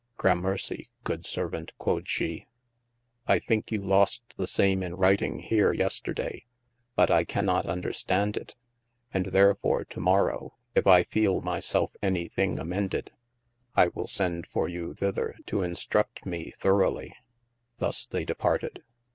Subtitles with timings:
[0.17, 2.47] Gramercy good servant, quod she,
[3.27, 6.45] I thinke you lost the same in writing here yesterday,
[6.95, 8.55] but I canot understand it:
[8.95, 13.09] & therfore to morrow (if I feele my self any thing ameded)
[13.75, 17.13] I wil sende for you thither to enstrudt me throughly:
[17.77, 18.81] thus they departed.